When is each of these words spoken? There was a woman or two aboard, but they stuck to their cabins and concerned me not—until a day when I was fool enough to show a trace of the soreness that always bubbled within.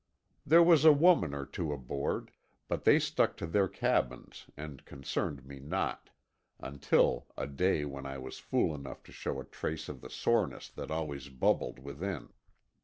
There 0.47 0.63
was 0.63 0.83
a 0.83 0.91
woman 0.91 1.35
or 1.35 1.45
two 1.45 1.71
aboard, 1.71 2.31
but 2.67 2.85
they 2.85 2.97
stuck 2.97 3.37
to 3.37 3.45
their 3.45 3.67
cabins 3.67 4.47
and 4.57 4.83
concerned 4.83 5.45
me 5.45 5.59
not—until 5.59 7.27
a 7.37 7.45
day 7.45 7.85
when 7.85 8.07
I 8.07 8.17
was 8.17 8.39
fool 8.39 8.73
enough 8.73 9.03
to 9.03 9.11
show 9.11 9.39
a 9.39 9.45
trace 9.45 9.89
of 9.89 10.01
the 10.01 10.09
soreness 10.09 10.69
that 10.69 10.89
always 10.89 11.29
bubbled 11.29 11.77
within. 11.77 12.29